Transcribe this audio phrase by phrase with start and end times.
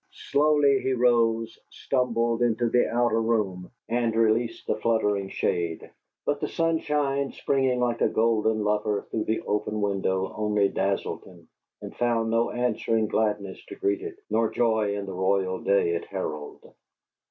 [0.31, 5.91] Slowly he rose, stumbled into the outer room, and released the fluttering shade;
[6.25, 11.47] but the sunshine, springing like a golden lover through the open window, only dazzled him,
[11.83, 16.05] and found no answering gladness to greet it, nor joy in the royal day it
[16.05, 16.73] heralded.